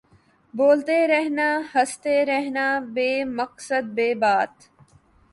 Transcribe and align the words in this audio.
بولتے 0.53 0.95
رہنا 1.07 1.49
ہنستے 1.73 2.15
رہنا 2.25 2.65
بے 2.93 3.09
مقصد 3.39 3.83
بے 3.95 4.09
بات 4.23 4.53